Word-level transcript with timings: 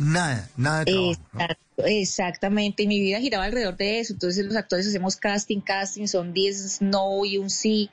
nada, 0.00 0.48
nada 0.56 0.84
de 0.84 0.92
trabajo. 0.92 1.10
Exacto, 1.10 1.70
Exactamente, 1.86 2.82
y 2.82 2.86
mi 2.86 3.00
vida 3.00 3.20
giraba 3.20 3.44
alrededor 3.44 3.76
de 3.76 4.00
eso. 4.00 4.12
Entonces 4.12 4.44
los 4.44 4.56
actores 4.56 4.86
hacemos 4.86 5.16
casting, 5.16 5.60
casting, 5.60 6.06
son 6.06 6.32
10 6.32 6.82
no 6.82 7.24
y 7.24 7.38
un 7.38 7.50
sí. 7.50 7.90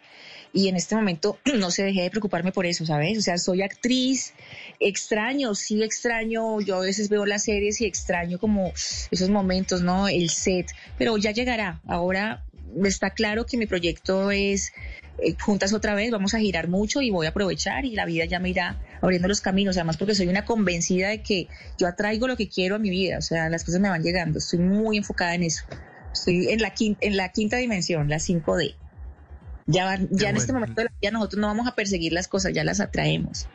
Y 0.54 0.70
en 0.70 0.76
este 0.76 0.96
momento 0.96 1.38
no 1.58 1.72
se 1.72 1.84
dejé 1.84 2.04
de 2.04 2.10
preocuparme 2.10 2.52
por 2.52 2.66
eso, 2.66 2.86
¿sabes? 2.86 3.18
O 3.18 3.22
sea, 3.22 3.38
soy 3.38 3.62
actriz, 3.62 4.34
extraño, 4.80 5.56
sí 5.56 5.84
extraño, 5.84 6.62
yo 6.62 6.78
a 6.78 6.82
veces 6.82 7.10
veo 7.10 7.26
las 7.26 7.44
series 7.44 7.82
y 7.82 7.86
extraño 7.86 8.40
como 8.40 8.72
esos 9.12 9.30
momentos, 9.30 9.82
¿no? 9.82 10.08
El 10.08 10.30
set, 10.30 10.68
pero 10.98 11.18
ya 11.18 11.32
llegará. 11.32 11.82
Ahora 11.88 12.44
está 12.84 13.12
claro 13.12 13.46
que 13.46 13.58
mi 13.58 13.66
proyecto 13.66 14.32
es 14.32 14.74
eh, 15.20 15.36
juntas 15.40 15.74
otra 15.74 15.96
vez, 15.96 16.12
vamos 16.12 16.34
a 16.34 16.40
girar 16.40 16.68
mucho 16.68 17.02
y 17.02 17.10
voy 17.10 17.26
a 17.26 17.30
aprovechar 17.30 17.86
y 17.86 17.92
la 17.92 18.06
vida 18.06 18.26
ya 18.26 18.40
me 18.40 18.50
irá 18.50 18.80
abriendo 19.02 19.28
los 19.28 19.42
caminos, 19.42 19.78
además 19.78 19.98
porque 19.98 20.16
soy 20.16 20.28
una 20.28 20.46
convencida 20.46 21.10
de 21.10 21.22
que 21.22 21.48
yo 21.78 21.88
atraigo 21.88 22.28
lo 22.28 22.38
que 22.38 22.50
quiero 22.50 22.76
a 22.76 22.80
mi 22.80 22.90
vida, 22.90 23.18
o 23.18 23.22
sea, 23.22 23.50
las 23.50 23.64
cosas 23.64 23.80
me 23.80 23.90
van 23.90 24.04
llegando, 24.04 24.40
estoy 24.40 24.60
muy 24.60 24.98
enfocada 24.98 25.36
en 25.36 25.44
eso, 25.44 25.64
estoy 26.14 26.50
en 26.50 26.62
la 26.62 26.74
quinta, 26.74 27.00
en 27.02 27.18
la 27.18 27.30
quinta 27.30 27.58
dimensión, 27.58 28.10
la 28.10 28.18
5D. 28.18 28.76
Ya, 29.70 30.00
ya 30.12 30.30
en 30.30 30.38
este 30.38 30.54
momento 30.54 30.76
de 30.76 30.86
la 30.86 30.92
vida 31.02 31.12
nosotros 31.12 31.42
no 31.42 31.48
vamos 31.48 31.68
a 31.68 31.76
perseguir 31.76 32.14
las 32.14 32.30
cosas, 32.30 32.54
ya 32.54 32.64
las 32.64 32.80
atraemos. 32.80 33.50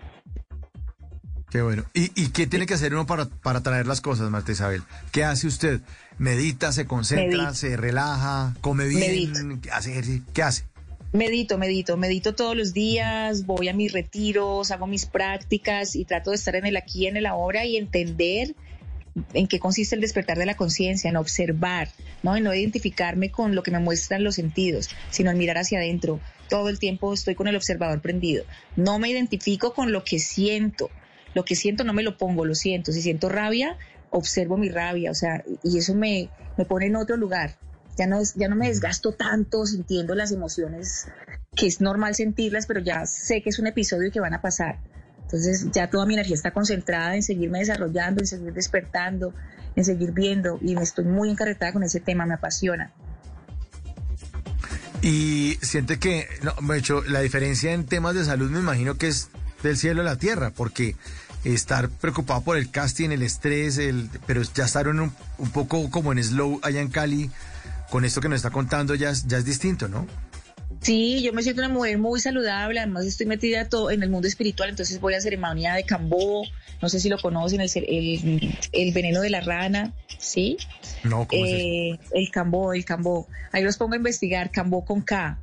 Qué 1.52 1.60
bueno. 1.60 1.84
¿Y, 1.92 2.28
qué 2.28 2.46
tiene 2.46 2.64
que 2.64 2.72
hacer 2.72 2.94
uno 2.94 3.06
para, 3.06 3.26
para 3.26 3.62
traer 3.62 3.86
las 3.86 4.00
cosas, 4.00 4.30
Marta 4.30 4.52
Isabel? 4.52 4.82
¿Qué 5.10 5.22
hace 5.22 5.46
usted? 5.46 5.82
¿Medita, 6.16 6.72
se 6.72 6.86
concentra, 6.86 7.52
se 7.52 7.76
relaja, 7.76 8.54
come 8.62 8.86
bien, 8.86 9.60
hace 9.70 10.22
¿Qué 10.32 10.42
hace? 10.42 10.64
Medito, 11.12 11.58
medito, 11.58 11.98
medito 11.98 12.34
todos 12.34 12.56
los 12.56 12.72
días, 12.72 13.44
voy 13.44 13.68
a 13.68 13.74
mis 13.74 13.92
retiros, 13.92 14.70
hago 14.70 14.86
mis 14.86 15.04
prácticas 15.04 15.94
y 15.94 16.06
trato 16.06 16.30
de 16.30 16.36
estar 16.36 16.56
en 16.56 16.64
el 16.64 16.74
aquí, 16.74 17.06
en 17.06 17.18
el 17.18 17.26
ahora 17.26 17.66
y 17.66 17.76
entender 17.76 18.54
en 19.34 19.46
qué 19.46 19.58
consiste 19.58 19.94
el 19.94 20.00
despertar 20.00 20.38
de 20.38 20.46
la 20.46 20.56
conciencia, 20.56 21.10
en 21.10 21.18
observar, 21.18 21.90
¿no? 22.22 22.34
En 22.34 22.44
no 22.44 22.54
identificarme 22.54 23.30
con 23.30 23.54
lo 23.54 23.62
que 23.62 23.70
me 23.70 23.78
muestran 23.78 24.24
los 24.24 24.36
sentidos, 24.36 24.88
sino 25.10 25.30
en 25.30 25.36
mirar 25.36 25.58
hacia 25.58 25.80
adentro. 25.80 26.18
Todo 26.48 26.70
el 26.70 26.78
tiempo 26.78 27.12
estoy 27.12 27.34
con 27.34 27.46
el 27.46 27.56
observador 27.56 28.00
prendido. 28.00 28.46
No 28.76 28.98
me 28.98 29.10
identifico 29.10 29.74
con 29.74 29.92
lo 29.92 30.04
que 30.04 30.18
siento. 30.18 30.88
Lo 31.34 31.44
que 31.44 31.56
siento 31.56 31.84
no 31.84 31.92
me 31.92 32.02
lo 32.02 32.16
pongo, 32.16 32.46
lo 32.46 32.54
siento. 32.54 32.90
Si 32.90 33.02
siento 33.02 33.28
rabia, 33.28 33.76
observo 34.08 34.56
mi 34.56 34.70
rabia, 34.70 35.10
o 35.10 35.14
sea, 35.14 35.44
y 35.62 35.76
eso 35.76 35.94
me, 35.94 36.30
me 36.56 36.64
pone 36.64 36.86
en 36.86 36.96
otro 36.96 37.18
lugar 37.18 37.54
ya 38.02 38.08
no, 38.08 38.20
ya 38.34 38.48
no 38.48 38.56
me 38.56 38.68
desgasto 38.68 39.12
tanto 39.12 39.64
sintiendo 39.64 40.14
las 40.16 40.32
emociones, 40.32 41.06
que 41.54 41.66
es 41.66 41.80
normal 41.80 42.16
sentirlas, 42.16 42.66
pero 42.66 42.80
ya 42.80 43.06
sé 43.06 43.42
que 43.42 43.50
es 43.50 43.60
un 43.60 43.68
episodio 43.68 44.08
y 44.08 44.10
que 44.10 44.18
van 44.18 44.34
a 44.34 44.42
pasar. 44.42 44.80
Entonces 45.22 45.68
ya 45.72 45.88
toda 45.88 46.04
mi 46.04 46.14
energía 46.14 46.34
está 46.34 46.50
concentrada 46.50 47.14
en 47.14 47.22
seguirme 47.22 47.60
desarrollando, 47.60 48.20
en 48.20 48.26
seguir 48.26 48.52
despertando, 48.52 49.32
en 49.76 49.84
seguir 49.84 50.10
viendo 50.10 50.58
y 50.60 50.74
me 50.74 50.82
estoy 50.82 51.04
muy 51.04 51.30
encarretada 51.30 51.72
con 51.72 51.84
ese 51.84 52.00
tema, 52.00 52.26
me 52.26 52.34
apasiona. 52.34 52.92
Y 55.00 55.58
siente 55.62 55.98
que, 55.98 56.26
no, 56.42 56.74
hecho, 56.74 57.02
la 57.04 57.20
diferencia 57.20 57.72
en 57.72 57.86
temas 57.86 58.14
de 58.14 58.24
salud 58.24 58.50
me 58.50 58.58
imagino 58.58 58.96
que 58.96 59.08
es 59.08 59.28
del 59.62 59.76
cielo 59.76 60.02
a 60.02 60.04
la 60.04 60.16
tierra, 60.16 60.50
porque 60.50 60.96
estar 61.44 61.88
preocupado 61.88 62.42
por 62.42 62.56
el 62.56 62.70
casting, 62.70 63.10
el 63.10 63.22
estrés, 63.22 63.78
el, 63.78 64.10
pero 64.26 64.42
ya 64.42 64.64
estar 64.64 64.88
un, 64.88 65.12
un 65.38 65.50
poco 65.50 65.90
como 65.90 66.12
en 66.12 66.22
slow 66.22 66.60
allá 66.62 66.80
en 66.80 66.88
Cali, 66.88 67.30
con 67.92 68.06
esto 68.06 68.22
que 68.22 68.28
nos 68.30 68.36
está 68.36 68.48
contando 68.48 68.94
ya, 68.94 69.12
ya 69.26 69.36
es 69.36 69.44
distinto, 69.44 69.86
¿no? 69.86 70.06
Sí, 70.80 71.22
yo 71.22 71.34
me 71.34 71.42
siento 71.42 71.60
una 71.60 71.68
mujer 71.68 71.98
muy 71.98 72.20
saludable, 72.20 72.80
además 72.80 73.04
estoy 73.04 73.26
metida 73.26 73.68
todo 73.68 73.90
en 73.90 74.02
el 74.02 74.08
mundo 74.08 74.26
espiritual, 74.26 74.70
entonces 74.70 74.98
voy 74.98 75.12
a 75.12 75.20
ceremonia 75.20 75.74
de 75.74 75.84
Cambó, 75.84 76.42
no 76.80 76.88
sé 76.88 77.00
si 77.00 77.10
lo 77.10 77.18
conocen, 77.18 77.60
el, 77.60 77.70
el, 78.72 78.92
veneno 78.94 79.20
de 79.20 79.28
la 79.28 79.42
rana, 79.42 79.92
¿sí? 80.18 80.56
No, 81.04 81.28
¿cómo 81.28 81.44
eh, 81.44 81.98
El 82.12 82.30
Cambó, 82.30 82.72
el 82.72 82.86
Cambó. 82.86 83.28
Ahí 83.52 83.62
los 83.62 83.76
pongo 83.76 83.92
a 83.92 83.96
investigar, 83.96 84.50
Cambó 84.50 84.86
con 84.86 85.02
K. 85.02 85.38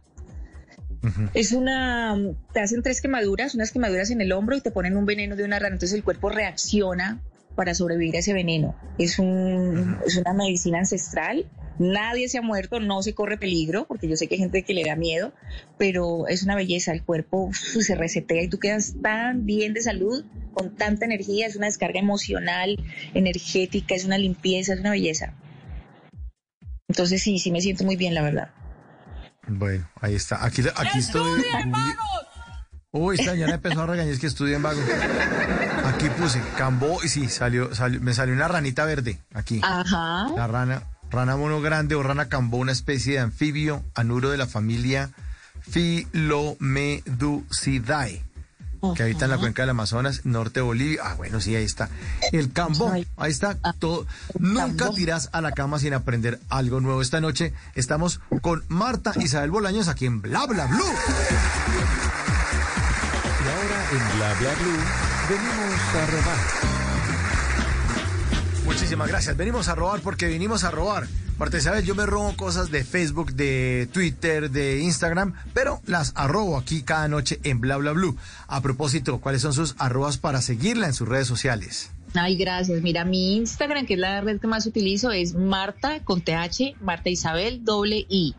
Es 1.36 1.52
una, 1.52 2.17
te 2.52 2.61
hacen 2.61 2.82
tres 2.82 2.99
quemaduras, 2.99 3.54
unas 3.54 3.71
quemaduras 3.71 4.09
en 4.09 4.21
el 4.21 4.32
hombro 4.32 4.58
y 4.58 4.61
te 4.61 4.71
ponen 4.71 4.98
un 4.98 5.05
veneno 5.05 5.36
de 5.36 5.43
una 5.43 5.59
rana, 5.59 5.76
entonces 5.76 5.95
el 5.95 6.04
cuerpo 6.04 6.30
reacciona 6.30 7.21
para 7.59 7.75
sobrevivir 7.75 8.15
a 8.15 8.20
ese 8.20 8.31
veneno. 8.31 8.73
Es, 8.97 9.20
un, 9.20 9.97
es 10.05 10.15
una 10.15 10.31
medicina 10.31 10.80
ancestral 10.80 11.45
Nadie 11.80 12.27
se 12.27 12.37
ha 12.37 12.42
muerto, 12.42 12.81
no 12.81 13.02
se 13.02 13.14
corre 13.14 13.37
peligro, 13.37 13.87
porque 13.87 14.09
yo 14.09 14.17
sé 14.17 14.27
que 14.27 14.36
hay 14.36 14.39
gente 14.39 14.64
que 14.64 14.73
le 14.73 14.83
da 14.83 14.97
miedo, 14.97 15.31
pero 15.77 16.27
es 16.27 16.43
una 16.43 16.55
belleza, 16.55 16.92
el 16.92 17.03
cuerpo 17.03 17.52
se 17.53 17.95
resetea 17.95 18.43
y 18.43 18.49
tú 18.49 18.59
quedas 18.59 18.95
tan 19.02 19.45
bien 19.45 19.73
de 19.73 19.81
salud, 19.81 20.25
con 20.53 20.75
tanta 20.75 21.05
energía, 21.05 21.47
es 21.47 21.55
una 21.55 21.67
descarga 21.67 21.99
emocional, 21.99 22.75
energética, 23.14 23.95
es 23.95 24.03
una 24.03 24.17
limpieza, 24.17 24.73
es 24.73 24.81
una 24.81 24.91
belleza. 24.91 25.33
Entonces 26.89 27.23
sí, 27.23 27.39
sí 27.39 27.49
me 27.49 27.61
siento 27.61 27.86
muy 27.86 27.95
bien, 27.95 28.14
la 28.14 28.23
verdad. 28.23 28.49
Bueno, 29.47 29.89
ahí 30.02 30.15
está. 30.15 30.43
Aquí, 30.43 30.61
aquí 30.76 30.99
estoy. 30.99 31.41
Uy, 32.91 33.15
esta 33.17 33.31
mañana 33.31 33.53
empezó 33.53 33.83
a 33.83 33.86
regañar, 33.86 34.14
es 34.14 34.20
que 34.20 34.53
en 34.53 34.61
vago. 34.61 34.81
Aquí 35.99 36.10
puse 36.11 36.42
Cambó 36.55 37.04
y 37.04 37.10
sí, 37.10 37.27
salió, 37.27 37.76
salió, 37.76 37.99
me 37.99 38.14
salió 38.14 38.33
una 38.33 38.48
ranita 38.48 38.86
verde 38.86 39.20
aquí. 39.33 39.60
Ajá. 39.61 40.30
La 40.33 40.48
rana, 40.48 40.83
Rana 41.11 41.36
mono 41.36 41.60
grande 41.60 41.95
o 41.95 42.04
rana 42.04 42.30
cambó, 42.30 42.55
una 42.55 42.71
especie 42.71 43.15
de 43.15 43.20
anfibio 43.20 43.83
anuro 43.95 44.30
de 44.30 44.38
la 44.38 44.48
familia 44.48 45.09
Philomedusidae, 45.70 48.23
que 48.95 49.04
habita 49.04 49.26
en 49.26 49.32
la 49.32 49.39
cuenca 49.39 49.64
del 49.64 49.71
Amazonas, 49.71 50.26
norte 50.26 50.61
de 50.61 50.65
Bolivia. 50.65 51.02
Ah, 51.04 51.15
bueno, 51.15 51.42
sí, 51.42 51.54
ahí 51.54 51.65
está. 51.65 51.89
El 52.32 52.54
cambó, 52.54 52.93
ahí 53.17 53.32
está 53.32 53.58
ah, 53.61 53.73
todo. 53.77 54.08
Nunca 54.39 54.92
tirás 54.92 55.27
a 55.33 55.42
la 55.42 55.52
cama 55.52 55.80
sin 55.80 55.93
aprender 55.93 56.39
algo 56.48 56.80
nuevo. 56.80 57.02
Esta 57.02 57.20
noche 57.20 57.54
estamos 57.76 58.21
con 58.39 58.64
Marta 58.70 59.11
Isabel 59.20 59.52
Bolaños 59.52 59.89
aquí 59.89 60.05
en 60.05 60.21
Bla 60.21 60.45
Bla 60.45 60.65
Blue. 60.67 60.93
Y 63.43 63.48
ahora 63.49 63.86
en 63.92 63.99
Bla 64.17 64.33
Bla 64.39 64.54
Blue 64.64 65.08
venimos 65.30 65.80
a 65.95 66.06
robar. 66.08 66.38
Muchísimas 68.66 69.08
gracias. 69.08 69.38
Venimos 69.38 69.67
a 69.67 69.76
robar 69.76 70.02
porque 70.02 70.28
vinimos 70.28 70.64
a 70.64 70.72
robar. 70.72 71.08
Marta 71.38 71.58
Isabel, 71.58 71.86
yo 71.86 71.95
me 71.95 72.06
robo 72.06 72.36
cosas 72.36 72.72
de 72.72 72.84
Facebook, 72.84 73.34
de 73.34 73.88
Twitter, 73.94 74.50
de 74.50 74.80
Instagram, 74.80 75.34
pero 75.54 75.82
las 75.86 76.12
arrobo 76.16 76.58
aquí 76.58 76.82
cada 76.82 77.08
noche 77.08 77.39
en 77.44 77.62
Bla 77.62 77.78
Bla 77.78 77.92
Blue. 77.92 78.18
A 78.48 78.62
propósito, 78.62 79.20
¿cuáles 79.20 79.44
son 79.44 79.54
sus 79.54 79.76
arrobas 79.78 80.18
para 80.18 80.42
seguirla 80.42 80.88
en 80.88 80.94
sus 80.94 81.08
redes 81.08 81.28
sociales? 81.28 81.92
Ay, 82.16 82.36
gracias. 82.36 82.82
Mira, 82.82 83.06
mi 83.06 83.38
Instagram, 83.38 83.86
que 83.86 83.94
es 83.94 84.00
la 84.00 84.22
red 84.22 84.39
que 84.42 84.48
más 84.48 84.66
utilizo, 84.66 85.12
es 85.12 85.36
Marta 85.36 86.04
con 86.04 86.22
TH, 86.22 86.76
Marta 86.82 87.10
Isabel 87.10 87.64
doble 87.64 88.06
I. 88.10 88.36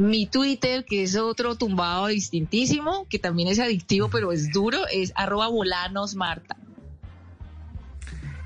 Mi 0.00 0.26
Twitter, 0.26 0.84
que 0.86 1.02
es 1.02 1.14
otro 1.16 1.56
tumbado 1.56 2.06
distintísimo, 2.06 3.06
que 3.08 3.18
también 3.18 3.48
es 3.48 3.58
adictivo, 3.58 4.08
pero 4.08 4.32
es 4.32 4.50
duro, 4.50 4.78
es 4.90 5.12
arroba 5.14 5.48
volanos 5.48 6.14
Marta. 6.14 6.56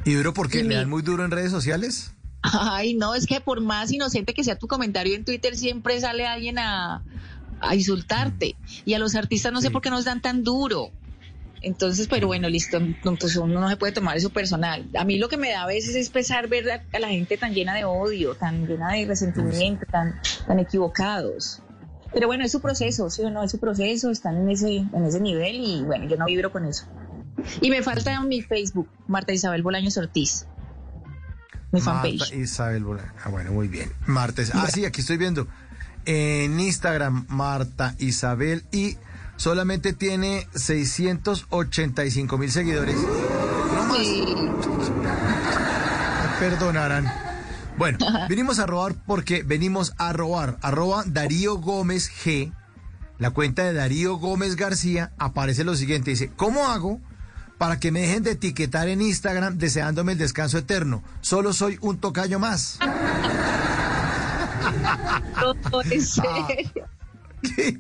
¿Y 0.04 0.14
duro 0.14 0.34
porque 0.34 0.64
le 0.64 0.74
dan 0.74 0.90
muy 0.90 1.02
duro 1.02 1.24
en 1.24 1.30
redes 1.30 1.52
sociales? 1.52 2.12
Ay, 2.42 2.94
no, 2.94 3.14
es 3.14 3.26
que 3.26 3.40
por 3.40 3.60
más 3.60 3.92
inocente 3.92 4.34
que 4.34 4.44
sea 4.44 4.58
tu 4.58 4.66
comentario 4.66 5.14
en 5.14 5.24
Twitter, 5.24 5.56
siempre 5.56 6.00
sale 6.00 6.26
alguien 6.26 6.58
a, 6.58 7.02
insultarte. 7.72 8.56
Y 8.84 8.94
a 8.94 8.98
los 8.98 9.14
artistas 9.14 9.52
no 9.52 9.60
sé 9.62 9.70
por 9.70 9.80
qué 9.80 9.90
nos 9.90 10.04
dan 10.04 10.20
tan 10.20 10.42
duro. 10.42 10.90
Entonces, 11.64 12.08
pero 12.08 12.26
bueno, 12.26 12.48
listo, 12.48 12.76
entonces 12.76 13.36
uno 13.36 13.60
no 13.60 13.68
se 13.68 13.76
puede 13.76 13.92
tomar 13.92 14.16
eso 14.16 14.30
personal. 14.30 14.88
A 14.98 15.04
mí 15.04 15.18
lo 15.18 15.28
que 15.28 15.36
me 15.36 15.50
da 15.50 15.62
a 15.62 15.66
veces 15.66 15.96
es 15.96 16.10
pesar 16.10 16.48
ver 16.48 16.70
a, 16.70 16.98
la 16.98 17.08
gente 17.08 17.36
tan 17.36 17.54
llena 17.54 17.74
de 17.74 17.84
odio, 17.84 18.34
tan 18.34 18.66
llena 18.66 18.92
de 18.92 19.06
resentimiento, 19.06 19.86
tan, 19.90 20.20
tan 20.46 20.58
equivocados. 20.58 21.62
Pero 22.12 22.28
bueno, 22.28 22.44
es 22.44 22.52
su 22.52 22.60
proceso, 22.60 23.10
¿sí 23.10 23.22
o 23.22 23.30
no? 23.30 23.42
Es 23.42 23.50
su 23.50 23.58
proceso, 23.58 24.10
están 24.10 24.36
en 24.36 24.50
ese, 24.50 24.76
en 24.76 25.04
ese 25.04 25.20
nivel 25.20 25.56
y 25.56 25.82
bueno, 25.82 26.06
yo 26.08 26.16
no 26.16 26.26
vibro 26.26 26.52
con 26.52 26.64
eso. 26.64 26.86
Y 27.60 27.70
me 27.70 27.82
falta 27.82 28.20
mi 28.20 28.42
Facebook, 28.42 28.88
Marta 29.08 29.32
Isabel 29.32 29.62
Bolaños 29.62 29.96
Ortiz. 29.96 30.46
Mi 31.72 31.80
fanpage. 31.80 32.20
Marta 32.20 32.36
Isabel 32.36 32.84
Bolaños. 32.84 33.12
Ah, 33.24 33.30
bueno, 33.30 33.52
muy 33.52 33.68
bien. 33.68 33.92
Marta. 34.06 34.42
Ah, 34.52 34.68
sí, 34.72 34.84
aquí 34.84 35.00
estoy 35.00 35.16
viendo. 35.16 35.48
En 36.04 36.60
Instagram, 36.60 37.26
Marta 37.28 37.96
Isabel. 37.98 38.62
Y 38.70 38.96
solamente 39.36 39.92
tiene 39.92 40.46
685 40.54 42.38
mil 42.38 42.50
seguidores. 42.50 42.96
No 42.96 43.84
más. 43.84 43.98
Perdonarán. 46.40 47.12
Bueno, 47.76 47.98
venimos 48.28 48.58
a 48.58 48.66
robar 48.66 48.94
porque 49.06 49.42
venimos 49.42 49.94
a 49.98 50.12
robar. 50.12 50.58
Arroba 50.62 51.04
Darío 51.06 51.56
Gómez 51.56 52.10
G. 52.24 52.52
La 53.18 53.30
cuenta 53.30 53.62
de 53.64 53.72
Darío 53.72 54.16
Gómez 54.16 54.56
García 54.56 55.12
aparece 55.18 55.64
lo 55.64 55.74
siguiente. 55.76 56.10
Dice, 56.10 56.30
¿cómo 56.36 56.68
hago? 56.68 57.00
para 57.58 57.78
que 57.78 57.92
me 57.92 58.00
dejen 58.00 58.24
de 58.24 58.32
etiquetar 58.32 58.88
en 58.88 59.00
Instagram 59.00 59.58
deseándome 59.58 60.12
el 60.12 60.18
descanso 60.18 60.58
eterno. 60.58 61.04
Solo 61.20 61.52
soy 61.52 61.78
un 61.80 61.98
tocayo 61.98 62.40
más. 62.40 62.78
No, 65.40 65.82
en 65.82 66.02
serio. 66.04 66.88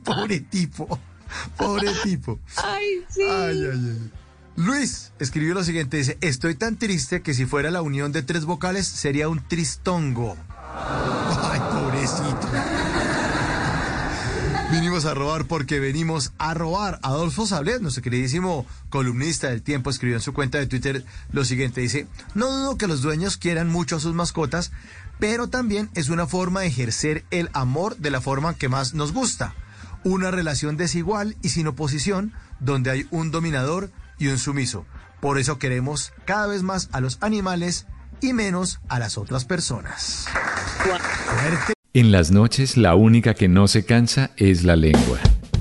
pobre 0.04 0.40
tipo. 0.40 0.98
Pobre 1.56 1.92
tipo. 2.02 2.38
Ay, 2.56 3.04
sí. 3.08 3.22
Ay, 3.22 3.64
ay, 3.64 3.70
ay. 3.72 4.10
Luis 4.56 5.12
escribió 5.18 5.52
lo 5.54 5.64
siguiente, 5.64 5.96
dice, 5.96 6.16
estoy 6.20 6.54
tan 6.54 6.76
triste 6.76 7.22
que 7.22 7.34
si 7.34 7.44
fuera 7.44 7.72
la 7.72 7.82
unión 7.82 8.12
de 8.12 8.22
tres 8.22 8.44
vocales 8.44 8.86
sería 8.86 9.28
un 9.28 9.40
tristongo. 9.46 10.36
Ay, 10.76 11.60
pobrecito. 11.72 12.48
Vinimos 14.70 15.04
a 15.04 15.14
robar 15.14 15.46
porque 15.46 15.80
venimos 15.80 16.32
a 16.38 16.54
robar. 16.54 16.98
Adolfo 17.02 17.46
Sablet, 17.46 17.80
nuestro 17.80 18.02
queridísimo 18.02 18.64
columnista 18.90 19.48
del 19.48 19.62
tiempo, 19.62 19.90
escribió 19.90 20.16
en 20.16 20.22
su 20.22 20.32
cuenta 20.32 20.58
de 20.58 20.66
Twitter 20.66 21.04
lo 21.32 21.44
siguiente, 21.44 21.80
dice, 21.80 22.06
no 22.34 22.50
dudo 22.50 22.78
que 22.78 22.86
los 22.86 23.02
dueños 23.02 23.36
quieran 23.36 23.68
mucho 23.68 23.96
a 23.96 24.00
sus 24.00 24.14
mascotas, 24.14 24.72
pero 25.18 25.48
también 25.48 25.90
es 25.94 26.08
una 26.08 26.26
forma 26.26 26.60
de 26.60 26.68
ejercer 26.68 27.24
el 27.30 27.50
amor 27.52 27.96
de 27.96 28.10
la 28.10 28.20
forma 28.20 28.54
que 28.54 28.68
más 28.68 28.94
nos 28.94 29.12
gusta. 29.12 29.54
Una 30.04 30.30
relación 30.30 30.76
desigual 30.76 31.36
y 31.42 31.48
sin 31.48 31.66
oposición, 31.66 32.32
donde 32.60 32.90
hay 32.90 33.06
un 33.10 33.30
dominador 33.30 33.90
y 34.18 34.28
un 34.28 34.38
sumiso. 34.38 34.86
Por 35.20 35.38
eso 35.38 35.58
queremos 35.58 36.12
cada 36.26 36.46
vez 36.46 36.62
más 36.62 36.88
a 36.92 37.00
los 37.00 37.18
animales 37.22 37.86
y 38.20 38.32
menos 38.32 38.80
a 38.88 38.98
las 38.98 39.18
otras 39.18 39.44
personas. 39.44 40.26
Fuerte. 40.78 41.72
En 41.94 42.10
las 42.10 42.30
noches 42.30 42.76
la 42.76 42.94
única 42.94 43.34
que 43.34 43.48
no 43.48 43.68
se 43.68 43.84
cansa 43.84 44.32
es 44.36 44.64
la 44.64 44.76
lengua. 44.76 45.20